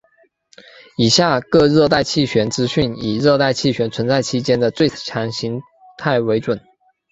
[0.97, 5.61] 以下各热带气旋资讯以热带气旋存在期间的最强形
[5.99, 6.59] 态为准。